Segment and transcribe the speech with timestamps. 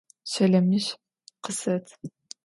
[0.31, 0.85] Şelemiş
[1.43, 1.85] khıset!